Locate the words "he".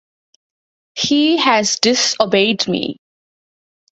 0.95-1.37